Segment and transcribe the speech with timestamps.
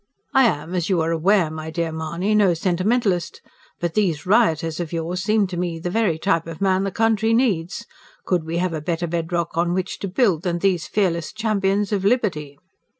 [0.33, 3.39] "I am, as you are aware, my dear Mahony, no sentimentalist.
[3.79, 7.35] But these rioters of yours seem to me the very type of man the country
[7.35, 7.85] needs.
[8.25, 12.03] Could we have a better bedrock on which to build than these fearless champions of
[12.03, 12.57] liberty?"